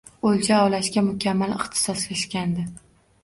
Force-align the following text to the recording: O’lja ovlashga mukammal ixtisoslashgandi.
O’lja 0.27 0.55
ovlashga 0.61 1.03
mukammal 1.09 1.53
ixtisoslashgandi. 1.57 2.65